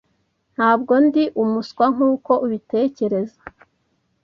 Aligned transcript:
Ntabwo 0.55 0.93
ndi 1.05 1.23
umuswa 1.43 1.85
nkuko 1.93 2.31
ubitekereza. 2.45 3.39